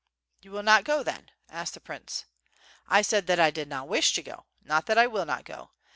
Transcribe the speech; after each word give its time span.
"You 0.41 0.49
will 0.49 0.63
not 0.63 0.83
go 0.83 1.03
then?" 1.03 1.29
asked 1.47 1.75
the 1.75 1.79
prince. 1.79 2.25
"I 2.87 3.03
said 3.03 3.27
that 3.27 3.39
I 3.39 3.51
did 3.51 3.67
not 3.69 3.87
wish 3.87 4.13
to 4.13 4.23
go, 4.23 4.45
not 4.63 4.87
that 4.87 4.97
I 4.97 5.05
will 5.05 5.25
not 5.27 5.45
go. 5.45 5.69